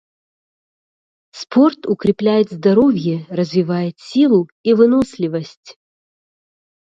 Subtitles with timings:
[1.31, 5.77] Спорт укрепляет здоровье, развивает силу и выносливость.